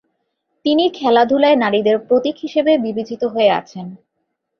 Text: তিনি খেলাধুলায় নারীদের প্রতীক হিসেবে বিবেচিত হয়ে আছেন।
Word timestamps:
তিনি 0.65 0.83
খেলাধুলায় 0.89 1.55
নারীদের 1.55 1.97
প্রতীক 1.99 2.35
হিসেবে 2.37 2.71
বিবেচিত 2.77 3.21
হয়ে 3.25 3.51
আছেন। 3.51 3.85